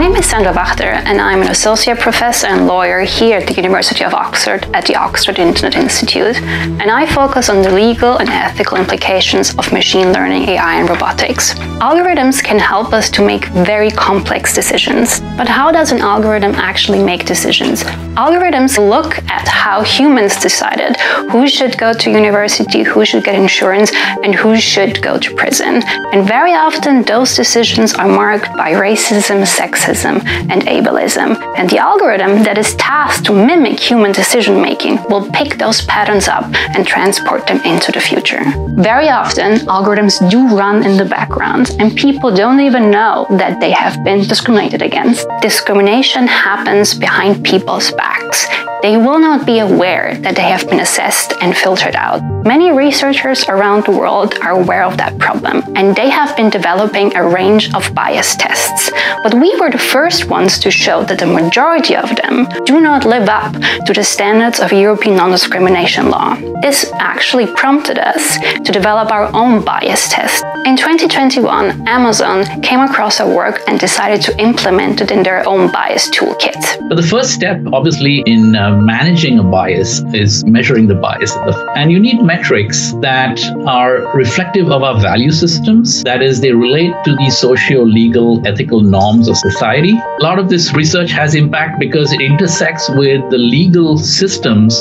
name 0.00 0.16
is 0.16 0.24
Sandra 0.24 0.50
Wachter 0.54 0.94
and 1.04 1.20
I'm 1.20 1.42
an 1.42 1.48
associate 1.48 1.98
professor 1.98 2.46
and 2.46 2.66
lawyer 2.66 3.00
here 3.00 3.36
at 3.36 3.46
the 3.46 3.52
University 3.52 4.02
of 4.02 4.14
Oxford 4.14 4.64
at 4.72 4.86
the 4.86 4.96
Oxford 4.96 5.38
Internet 5.38 5.76
Institute 5.76 6.36
and 6.36 6.90
I 6.90 7.04
focus 7.04 7.50
on 7.50 7.60
the 7.60 7.70
legal 7.70 8.16
and 8.16 8.30
ethical 8.30 8.78
implications 8.78 9.54
of 9.58 9.70
machine 9.74 10.10
learning, 10.10 10.48
AI 10.48 10.80
and 10.80 10.88
robotics. 10.88 11.52
Algorithms 11.80 12.42
can 12.42 12.58
help 12.58 12.94
us 12.94 13.10
to 13.10 13.26
make 13.26 13.44
very 13.48 13.90
complex 13.90 14.54
decisions. 14.54 15.20
But 15.36 15.48
how 15.48 15.70
does 15.70 15.92
an 15.92 15.98
algorithm 15.98 16.54
actually 16.54 17.02
make 17.02 17.26
decisions? 17.26 17.82
Algorithms 18.16 18.78
look 18.78 19.18
at 19.28 19.46
how 19.46 19.82
humans 19.82 20.36
decided 20.40 20.96
who 21.30 21.46
should 21.46 21.76
go 21.76 21.92
to 21.92 22.10
university, 22.10 22.82
who 22.82 23.04
should 23.04 23.22
get 23.22 23.34
insurance 23.34 23.92
and 24.24 24.34
who 24.34 24.56
should 24.56 25.02
go 25.02 25.18
to 25.18 25.34
prison. 25.34 25.82
And 26.12 26.26
very 26.26 26.54
often 26.54 27.02
those 27.02 27.36
decisions 27.36 27.92
are 27.92 28.08
marked 28.08 28.46
by 28.56 28.72
racism, 28.72 29.42
sexism, 29.44 29.89
and 29.94 30.62
ableism. 30.62 31.36
And 31.56 31.68
the 31.68 31.78
algorithm 31.78 32.42
that 32.44 32.58
is 32.58 32.74
tasked 32.76 33.26
to 33.26 33.32
mimic 33.32 33.78
human 33.78 34.12
decision 34.12 34.60
making 34.60 35.02
will 35.08 35.30
pick 35.30 35.58
those 35.58 35.82
patterns 35.82 36.28
up 36.28 36.44
and 36.74 36.86
transport 36.86 37.46
them 37.46 37.60
into 37.64 37.92
the 37.92 38.00
future. 38.00 38.42
Very 38.76 39.08
often, 39.08 39.58
algorithms 39.66 40.18
do 40.30 40.56
run 40.56 40.84
in 40.84 40.96
the 40.96 41.04
background, 41.04 41.70
and 41.78 41.96
people 41.96 42.34
don't 42.34 42.60
even 42.60 42.90
know 42.90 43.26
that 43.30 43.60
they 43.60 43.72
have 43.72 44.02
been 44.04 44.20
discriminated 44.20 44.82
against. 44.82 45.26
Discrimination 45.40 46.26
happens 46.26 46.94
behind 46.94 47.44
people's 47.44 47.90
backs 47.92 48.46
they 48.82 48.96
will 48.96 49.18
not 49.18 49.44
be 49.44 49.58
aware 49.58 50.16
that 50.22 50.36
they 50.36 50.48
have 50.48 50.66
been 50.68 50.80
assessed 50.80 51.34
and 51.42 51.54
filtered 51.54 51.94
out. 51.94 52.22
Many 52.46 52.72
researchers 52.72 53.44
around 53.46 53.84
the 53.84 53.90
world 53.90 54.34
are 54.40 54.52
aware 54.52 54.84
of 54.84 54.96
that 54.96 55.18
problem, 55.18 55.62
and 55.76 55.94
they 55.94 56.08
have 56.08 56.34
been 56.34 56.48
developing 56.48 57.14
a 57.14 57.28
range 57.28 57.74
of 57.74 57.94
bias 57.94 58.36
tests. 58.36 58.90
But 59.22 59.34
we 59.34 59.54
were 59.60 59.70
the 59.70 59.78
first 59.80 60.28
ones 60.28 60.58
to 60.60 60.70
show 60.70 61.02
that 61.04 61.18
the 61.18 61.26
majority 61.26 61.96
of 61.96 62.14
them 62.16 62.46
do 62.64 62.80
not 62.80 63.04
live 63.04 63.28
up 63.28 63.52
to 63.86 63.92
the 63.92 64.04
standards 64.04 64.60
of 64.60 64.72
European 64.72 65.16
non-discrimination 65.16 66.10
law. 66.10 66.36
This 66.62 66.90
actually 66.94 67.46
prompted 67.46 67.98
us 67.98 68.38
to 68.64 68.70
develop 68.72 69.10
our 69.10 69.34
own 69.34 69.64
bias 69.64 70.08
test. 70.12 70.44
In 70.66 70.76
2021, 70.76 71.88
Amazon 71.88 72.44
came 72.62 72.80
across 72.80 73.18
our 73.18 73.34
work 73.34 73.62
and 73.66 73.80
decided 73.80 74.20
to 74.22 74.38
implement 74.38 75.00
it 75.00 75.10
in 75.10 75.22
their 75.22 75.46
own 75.48 75.72
bias 75.72 76.10
toolkit. 76.10 76.88
But 76.88 76.96
the 76.96 77.02
first 77.02 77.30
step, 77.32 77.58
obviously, 77.72 78.22
in 78.26 78.54
uh, 78.54 78.76
managing 78.76 79.38
a 79.38 79.42
bias 79.42 80.02
is 80.12 80.44
measuring 80.44 80.86
the 80.86 80.94
bias. 80.94 81.32
And 81.76 81.90
you 81.90 81.98
need 81.98 82.22
metrics 82.22 82.92
that 83.00 83.40
are 83.66 84.14
reflective 84.14 84.70
of 84.70 84.82
our 84.82 85.00
value 85.00 85.30
systems. 85.30 86.02
That 86.04 86.22
is, 86.22 86.40
they 86.40 86.52
relate 86.52 86.92
to 87.06 87.16
the 87.16 87.30
socio 87.30 87.82
legal, 87.82 88.46
ethical 88.46 88.82
norms 88.82 89.28
of 89.28 89.36
society. 89.70 89.96
A 90.20 90.22
lot 90.22 90.38
of 90.38 90.48
this 90.48 90.72
research 90.74 91.10
has 91.12 91.34
impact 91.34 91.78
because 91.78 92.12
it 92.12 92.20
intersects 92.20 92.88
with 92.90 93.20
the 93.30 93.38
legal 93.38 93.98
systems 93.98 94.80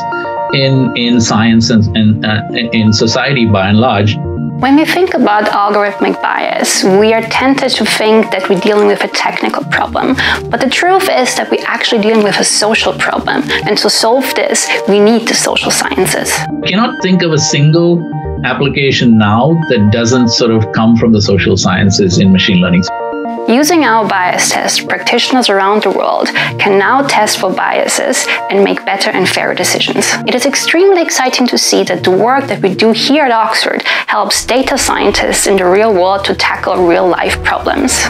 in, 0.54 0.95
in 0.98 1.22
science 1.22 1.70
and, 1.70 1.86
and 1.95 2.26
uh, 2.26 2.42
in 2.73 2.92
society 2.92 3.45
by 3.45 3.70
and 3.70 3.80
large. 3.80 4.16
When 4.64 4.76
we 4.76 4.86
think 4.86 5.14
about 5.14 5.45
algorithmic 5.45 6.22
bias, 6.22 6.84
we 6.84 7.14
are 7.14 7.22
tempted 7.22 7.70
to 7.70 7.86
think 7.86 8.32
that 8.32 8.50
we're 8.50 8.60
dealing 8.60 8.88
with 8.88 9.04
a 9.04 9.08
technical 9.08 9.64
problem. 9.66 10.16
But 10.50 10.60
the 10.60 10.70
truth 10.70 11.04
is 11.04 11.36
that 11.36 11.50
we're 11.50 11.66
actually 11.66 12.02
dealing 12.02 12.23
with 12.23 12.40
a 12.40 12.44
social 12.44 12.94
problem. 12.94 13.44
And 13.67 13.78
to 13.78 13.90
solve 13.90 14.26
this, 14.36 14.67
we 14.90 15.00
need 15.00 15.28
the 15.28 15.36
social 15.36 15.72
sciences. 15.72 16.30
I 16.64 16.67
cannot 16.67 17.02
think 17.02 17.22
of 17.22 17.32
a 17.32 17.38
single 17.38 18.04
application 18.44 19.17
now 19.17 19.54
that 19.70 19.92
doesn't 19.94 20.30
sort 20.30 20.52
of 20.52 20.70
come 20.73 20.98
from 20.98 21.14
the 21.14 21.22
social 21.22 21.56
sciences 21.56 22.17
in 22.17 22.34
machine 22.34 22.58
learning. 22.58 22.84
Using 23.50 23.83
our 23.83 24.08
bias 24.08 24.52
test, 24.52 24.88
practitioners 24.88 25.50
around 25.50 25.81
the 25.81 25.89
world 25.89 26.28
can 26.59 26.78
now 26.78 27.02
test 27.08 27.39
for 27.39 27.52
biases 27.52 28.28
and 28.52 28.64
make 28.64 28.86
better 28.86 29.09
and 29.09 29.28
fairer 29.28 29.55
decisions. 29.55 30.05
It 30.28 30.36
is 30.36 30.45
extremely 30.45 31.02
exciting 31.02 31.47
to 31.47 31.58
see 31.58 31.82
that 31.86 32.04
the 32.04 32.11
work 32.11 32.45
that 32.45 32.61
we 32.61 32.76
do 32.76 32.92
here 32.92 33.26
at 33.26 33.32
Oxford 33.32 33.82
helps 34.05 34.45
data 34.45 34.77
scientists 34.77 35.48
in 35.48 35.58
the 35.58 35.65
real 35.65 35.92
world 35.92 36.26
to 36.26 36.36
tackle 36.36 36.86
real 36.86 37.08
life 37.08 37.43
problems. 37.43 38.05